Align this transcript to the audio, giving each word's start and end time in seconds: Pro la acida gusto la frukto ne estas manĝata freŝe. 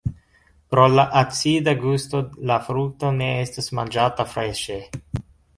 Pro 0.75 0.85
la 0.93 1.05
acida 1.21 1.75
gusto 1.83 2.23
la 2.53 2.57
frukto 2.71 3.13
ne 3.21 3.31
estas 3.45 3.71
manĝata 3.81 4.29
freŝe. 4.35 4.83